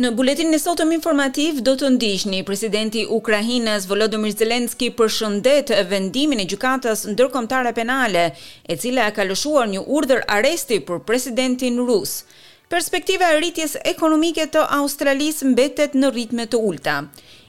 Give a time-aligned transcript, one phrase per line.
[0.00, 6.40] Në buletin në sotëm informativ, do të ndishni presidenti i Volodomir Zelenski për shëndet vendimin
[6.40, 8.32] e gjukatas ndërkombëtare penale,
[8.66, 12.24] e cila ka lëshuar një urdhër aresti për presidentin Rusë.
[12.72, 16.96] Perspektiva e rritjes ekonomike të Australis mbetet në ritme të ulta.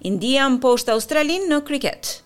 [0.00, 2.22] India më poshtë Australinë në kriket.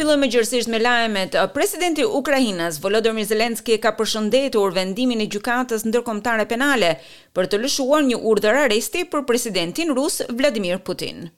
[0.00, 1.34] Fillojmë gjithësisht me lajmet.
[1.36, 6.94] Uh, presidenti i Ukrainës Volodymyr Zelensky ka përshëndetur vendimin e Gjykatës Ndërkombëtare Penale
[7.36, 11.28] për të lëshuar një urdhër arresti për presidentin rus Vladimir Putin.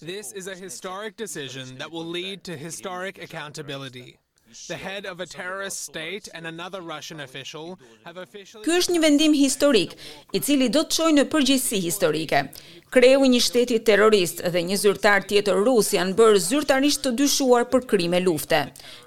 [0.00, 4.16] This is a historic decision that will lead to historic accountability
[4.68, 7.66] the head of a terrorist state and another Russian official
[8.06, 9.92] have officially Ky është një vendim historik,
[10.36, 12.40] i cili do të çojë në përgjithësi historike.
[12.96, 17.66] Kreu i një shteti terrorist dhe një zyrtar tjetër rus janë bërë zyrtarisht të dyshuar
[17.74, 18.62] për krime lufte.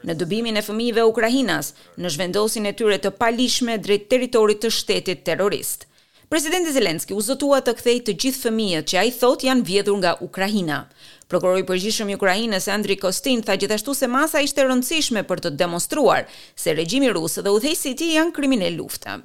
[0.06, 5.26] Në dëbimin e fëmijëve ukrainas, në zhvendosjen e tyre të palishme drejt territorit të shtetit
[5.32, 5.86] terrorist.
[6.30, 10.12] Presidenti Zelenski u zotua të kthej të gjithë fëmijët që ai thot janë vjedhur nga
[10.22, 10.78] Ukraina.
[11.26, 15.42] Prokurori i përgjithshëm i Ukrainës Andri Kostin tha gjithashtu se masa ishte e rëndësishme për
[15.46, 19.18] të demonstruar se regjimi rus dhe udhëheqësit e tij janë krimine lufte.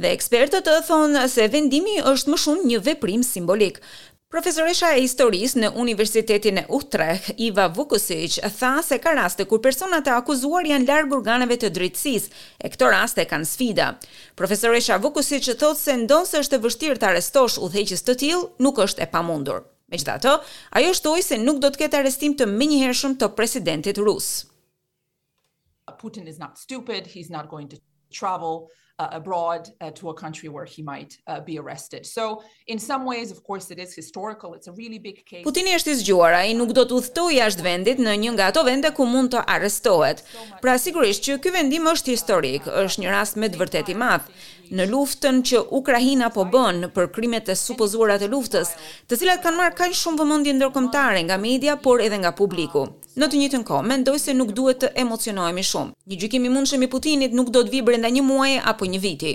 [0.00, 3.78] Dhe ekspertët thonë se vendimi është më shumë një veprim simbolik.
[4.30, 10.06] Profesoresha e historisë në Universitetin e Utrecht, Iva Vukosic, tha se ka raste kur personat
[10.06, 12.30] e akuzuar janë larg organeve të drejtësisë,
[12.62, 13.88] e këto raste kanë sfida.
[14.38, 19.02] Profesoresha Vukosic thot se ndonse është e vështirë të arrestosh udhëheqës të tillë, nuk është
[19.02, 19.64] e pamundur.
[19.90, 20.36] Megjithatë,
[20.78, 24.30] ajo shtoi se nuk do të ketë arrestim të menjëhershëm të presidentit rus.
[26.00, 27.76] Putin is not stupid, he's not going to
[28.16, 28.68] travel
[29.02, 32.02] uh, abroad uh, to a country where he might uh, be arrested.
[32.16, 32.24] So
[32.72, 34.48] in some ways of course it is historical.
[34.56, 35.44] It's a really big case.
[35.50, 38.64] Putini është i zgjuar, ai nuk do të udhtoj jashtë vendit në një nga ato
[38.70, 40.24] vende ku mund të arrestohet.
[40.64, 44.32] Pra sigurisht që ky vendim është historik, është një rast me të vërtetë i madh
[44.76, 48.70] në luftën që Ukraina po bën për krimet e supozuara të luftës,
[49.10, 52.86] të cilat kanë marrë kaq shumë vëmendje ndërkombëtare nga media por edhe nga publiku.
[53.18, 55.94] Në të njëjtën kohë, mendoj se nuk duhet të emocionohemi shumë.
[56.06, 59.02] Një gjykim i mundshëm i Putinit nuk do të vijë brenda një muaji apo një
[59.02, 59.34] viti.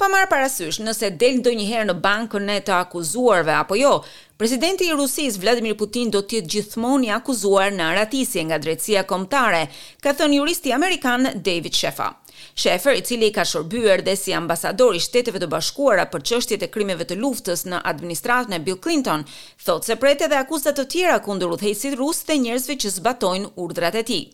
[0.00, 3.92] Pa marrë parasysh nëse del ndonjëherë në bankën e të akuzuarve apo jo,
[4.40, 9.04] presidenti i Rusisë Vladimir Putin do të jetë gjithmonë i akuzuar në ratisje nga drejtësia
[9.10, 9.66] kombëtare,
[10.02, 12.08] ka thënë juristi amerikan David Sheffa.
[12.58, 16.70] Shefer, i cili ka shërbyer dhe si ambasador i Shteteve të Bashkuara për çështjet e
[16.74, 19.24] krimeve të luftës në administratën e Bill Clinton,
[19.66, 23.98] thot se pret edhe akuzat të tjera kundër udhëheqësit rus dhe njerëzve që zbatojnë urdhrat
[23.98, 24.24] e tij.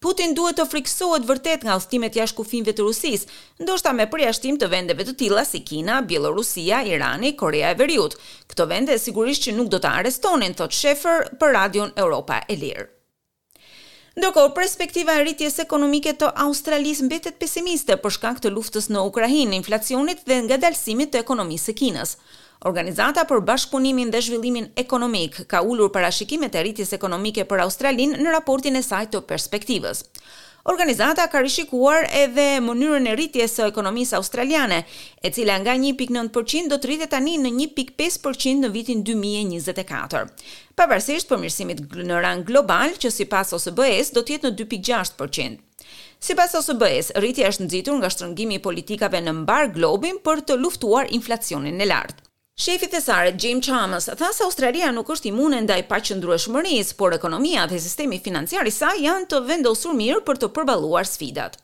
[0.00, 3.26] Putin duhet të friksohet vërtet nga udhëtimet jashtë kufijve të Rusisë,
[3.60, 8.16] ndoshta me përjashtim të vendeve të tilla si Kina, Bielorusia, Irani, Korea e Veriut.
[8.50, 12.88] Këto vende sigurisht që nuk do të arestonin, thot Shefer për Radion Europa e Lirë.
[14.20, 19.56] Ndërkohë, perspektiva e rritjes ekonomike të Australisë mbetet pesimiste për shkak të luftës në Ukrainë,
[19.56, 22.12] inflacionit dhe ngadalësimit të ekonomisë së Kinës.
[22.68, 28.36] Organizata për Bashkëpunimin dhe Zhvillimin Ekonomik ka ulur parashikimet e rritjes ekonomike për Australinë në
[28.36, 30.04] raportin e saj të perspektivës.
[30.68, 34.82] Organizata ka rishikuar edhe mënyrën e rritjes së ekonomisë australiane,
[35.24, 40.26] e cila nga 1.9% do të rritet tani në 1.5% në vitin 2024
[40.76, 45.56] pavarësisht përmirësimit në rang global që sipas OSBE-s do të jetë në 2.6%.
[46.20, 51.08] Sipas OSBE-s, rritja është nxitur nga shtrëngimi i politikave në mbar globin për të luftuar
[51.18, 52.26] inflacionin e lartë.
[52.60, 57.78] Shefi thesare Jim Chalmers tha se Australia nuk është imune ndaj paqëndrueshmërisë, por ekonomia dhe
[57.80, 61.56] sistemi financiar i saj janë të vendosur mirë për të përballuar sfidat.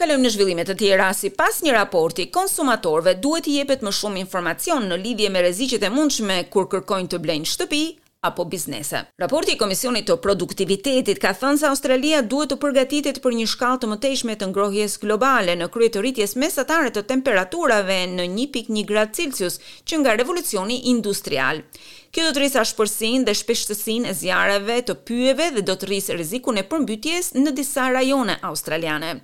[0.00, 1.10] Kalojmë në zhvillime të tjera.
[1.18, 5.92] Sipas një raporti, konsumatorëve duhet i jepet më shumë informacion në lidhje me rreziqet e
[5.98, 7.82] mundshme kur kërkojnë të blejnë shtëpi,
[8.20, 9.04] apo biznese.
[9.20, 13.82] Raporti i Komisionit të Produktivitetit ka thënë se Australia duhet të përgatitet për një shkallë
[13.84, 19.14] të mëtejshme të ngrohjes globale në krye të rritjes mesatare të temperaturave në 1.1 gradë
[19.20, 21.62] Celsius që nga revolucioni industrial.
[22.10, 26.16] Kjo do të rrisë ashpërsinë dhe shpeshtësinë e zjarreve të pyjeve dhe do të rrisë
[26.18, 29.14] rrezikun e përmbytjes në disa rajone australiane.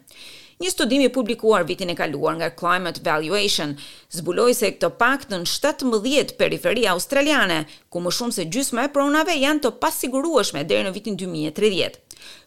[0.64, 3.75] Një studim i publikuar vitin e kaluar nga Climate Valuation
[4.16, 9.61] zbuloi se këto paktën 17 periferi australiane, ku më shumë se gjysma e pronave janë
[9.66, 11.99] të pasigurueshme deri në vitin 2030.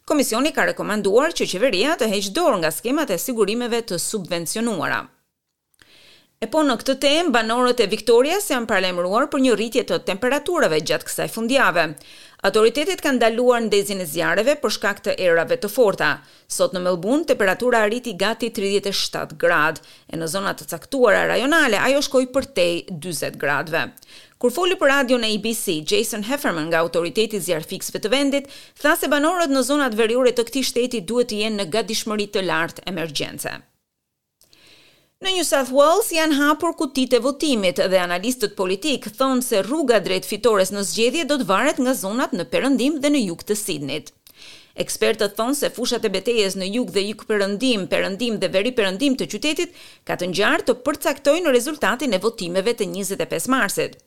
[0.09, 5.03] Komisioni ka rekomanduar që qeveria të heqë dorë nga skemat e sigurimeve të subvencionuara.
[6.41, 10.01] E po në këtë temë, banorët e Viktoria se janë parlemruar për një rritje të
[10.09, 11.85] temperaturave gjatë kësaj fundjave.
[12.45, 16.09] Autoritetet kanë ndaluar ndezjen e zjarreve për shkak të erave të forta.
[16.57, 19.81] Sot në Melbourne temperatura arriti gati 37 gradë
[20.13, 23.81] e në zonat të caktuara rajonale ajo shkoi përtej 40 gradëve.
[24.37, 28.45] Kur foli për radion e ABC, Jason Hefferman nga autoriteti zjarfikësve të vendit,
[28.83, 32.45] tha se banorët në zonat veriore të këtij shteti duhet të jenë në gatishmëri të
[32.51, 33.55] lartë emergjence.
[35.25, 39.97] Në New South Wales janë hapur kutitë e votimit dhe analistët politik thonë se rruga
[40.07, 43.55] drejt fitores në zgjedhje do të varet nga zonat në perëndim dhe në jug të
[43.63, 44.11] Sydney-t.
[44.85, 49.73] Ekspertët thonë se fushat e betejës në jug dhe jug-perëndim, perëndim dhe veri-perëndim të qytetit
[50.05, 53.97] ka të ngjarë të përcaktojnë rezultatin e votimeve të 25 marsit.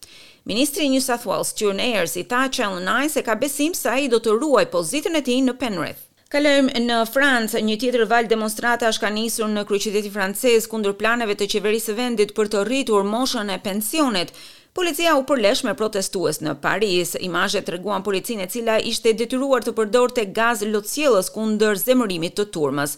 [0.47, 4.07] Ministri i New South Wales, June Ayers, i tha Chennais se ka besim se ai
[4.15, 6.07] do të ruaj pozicionin e tij në Penrith.
[6.31, 11.35] Kalojm në Francë, një tjetër valë demonstrata është ka nisur në kryeqytetin francez kundër planeve
[11.35, 14.31] të qeverisë së vendit për të rritur moshën e pensionit.
[14.79, 19.67] Policia u përlesh me protestues në Paris, imazhe të reguan policinë e cila ishte detyruar
[19.67, 22.95] të përdor të gaz lotësielës kundër zemërimit të turmës.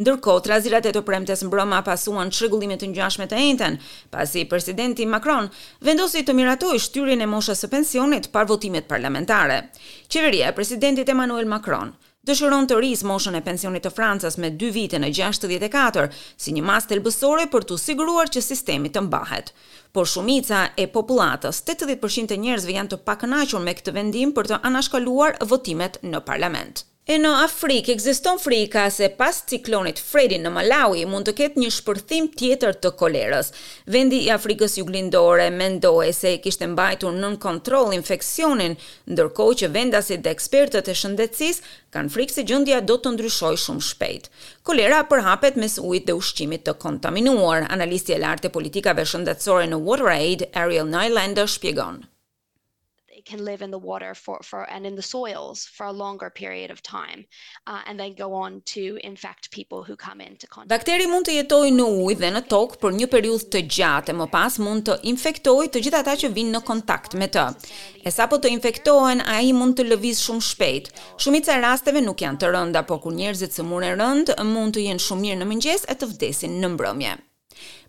[0.00, 3.76] Ndërko, trazirat razirat e të premtes mbroma pasuan qërgullimit të njashmet të enten,
[4.14, 5.52] pasi presidenti Macron
[5.84, 9.66] vendosit të miratoj shtyrin e moshës së pensionit par votimet parlamentare.
[10.08, 11.92] Qeveria e presidentit Emmanuel Macron,
[12.28, 16.64] Dëshiron të rris moshën e pensionit të Francës me 2 vite në 64 si një
[16.70, 19.54] masë thelbësore për të siguruar që sistemi të mbahet.
[19.98, 24.60] Por shumica e popullatës, 80% e njerëzve janë të pakënaqur me këtë vendim për të
[24.72, 26.88] anashkaluar votimet në parlament.
[27.10, 31.70] E në Afrikë ekziston frika se pas ciklonit Fredi në Malawi mund të ketë një
[31.76, 33.48] shpërthim tjetër të kolerës.
[33.90, 38.76] Vendi i Afrikës Juglindore mendoi se kishte mbajtur nën kontroll infeksionin,
[39.10, 43.88] ndërkohë që vendasit dhe ekspertët e shëndetësisë kanë frikë se gjendja do të ndryshojë shumë
[43.90, 44.30] shpejt.
[44.70, 50.46] Kolera përhapet mes ujit dhe ushqimit të kontaminuar, analisti i lartë politikave shëndetësore në WaterAid,
[50.62, 52.02] Ariel Nylander shpjegon
[53.20, 56.30] it can live in the water for for and in the soils for a longer
[56.42, 57.20] period of time
[57.70, 60.72] uh, and then go on to infect people who come into contact.
[60.74, 64.18] Bakteri mund të jetojë në ujë dhe në tokë për një periudhë të gjatë e
[64.22, 67.46] më pas mund të infektojë të gjithë ata që vinë në kontakt me të.
[68.08, 70.92] E sapo të infektohen, ai mund të lëviz shumë shpejt.
[71.20, 75.06] Shumica e rasteve nuk janë të rënda, por kur njerëzit sëmurën rënd, mund të jenë
[75.08, 77.18] shumë mirë në mëngjes e të vdesin në mbrëmje.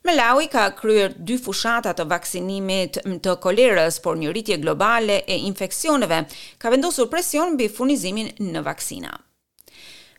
[0.01, 6.23] Malawi ka kryer dy fushata të vaksinimit të kolerës, por një rritje globale e infeksioneve
[6.57, 9.11] ka vendosur presion mbi furnizimin në vaksina.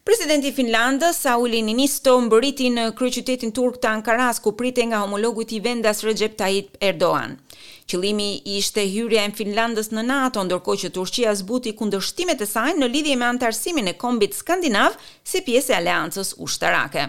[0.06, 5.42] Presidenti i Finlandës, Sauli Niinisto, mbërriti në kryeqytetin turk të Ankaras ku pritej nga homologu
[5.44, 7.34] i tij vendas Recep Tayyip Erdogan.
[7.90, 8.28] Qëllimi
[8.58, 13.18] ishte hyrja e Finlandës në NATO, ndërkohë që Turqia zbuti kundërshtimet e saj në lidhje
[13.20, 14.94] me antarësimin e kombit skandinav
[15.32, 17.06] si pjesë e aleancës ushtarake.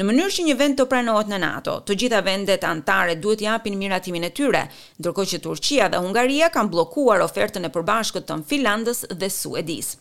[0.00, 3.76] Në mënyrë që një vend të pranohet në NATO, të gjitha vendet anëtare duhet japin
[3.80, 4.62] miratimin e tyre,
[5.02, 9.92] ndërkohë që Turqia dhe Hungaria kanë bllokuar ofertën e përbashkët të Finlandës dhe Suedis.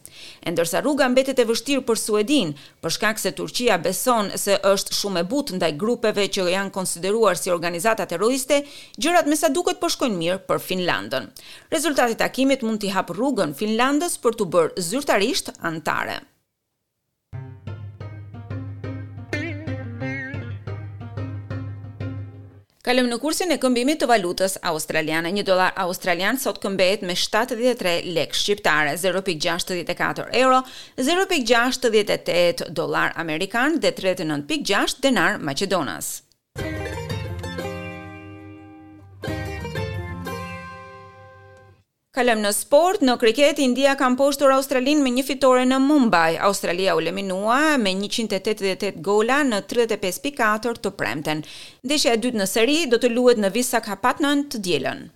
[0.46, 4.96] E ndërsa rruga mbetet e vështirë për Suedin, për shkak se Turqia beson se është
[5.02, 8.62] shumë e butë ndaj grupeve që janë konsideruar si organizata terroriste,
[8.98, 11.30] gjërat me sa duket po shkojnë mirë për Finlandën.
[11.76, 16.22] Rezultati i takimit mund t'i hap rrugën Finlandës për t'u bërë zyrtarisht anëtare.
[22.90, 25.30] Kalëm në kursin e këmbimit të valutës australiane.
[25.36, 30.64] Një dolar australian sot këmbet me 73 lek shqiptare, 0.64 euro,
[31.10, 36.10] 0.68 dolar amerikan dhe 39.6 denar Macedonas.
[42.20, 46.34] Kalëm në sport, në kriket, India kam poshtur Australin me një fitore në Mumbai.
[46.50, 51.46] Australia u leminua me 188 gola në 35.4 të premten.
[51.88, 55.08] Ndeshja e dytë në seri do të luet në Visakhapatnam të djelën.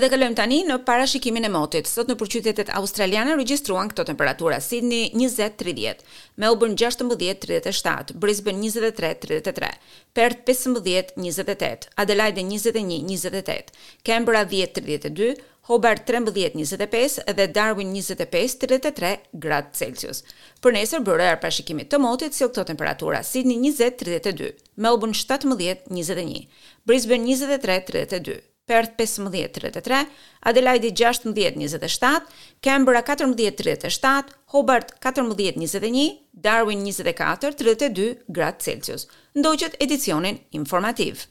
[0.00, 5.10] Dhe kalojm tani në parashikimin e motit sot në qytetet australiane regjistruan këto temperatura Sydney
[5.12, 6.00] 20 30,
[6.40, 9.68] Melbourne 16 37, Brisbane 23 33,
[10.16, 13.76] Perth 15 28, Adelaide 21 28,
[14.08, 15.30] Canberra 10 32,
[15.68, 20.22] Hobart 13 25 dhe Darwin 25 33 gradë Celsius.
[20.64, 26.46] Për nesër e arpashikimit të motit si këto temperatura Sydney 20 32, Melbourne 17 21,
[26.88, 28.40] Brisbane 23 32.
[28.70, 30.06] Perth 1533,
[30.44, 32.20] Adelaide 1627,
[32.62, 39.08] Canberra 1437, Hobart 1421, Darwin 2432 gradë Celsius.
[39.34, 41.30] Ndoqët edicionin informativ.